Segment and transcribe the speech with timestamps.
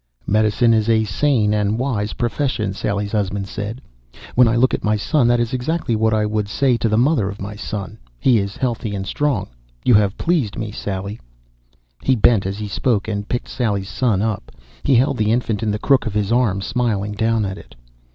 [0.25, 3.81] '""Medicine is a sane and wise profession," Sally's husband said.
[4.33, 6.97] "When I look at my son that is exactly what I would say to the
[6.97, 7.99] mother of my son.
[8.19, 9.49] He is healthy and strong.
[9.85, 11.19] You have pleased me, Sally."
[12.01, 14.51] He bent as he spoke and picked Sally's son up.
[14.81, 17.75] He held the infant in the crook of his arm, smiling down at it.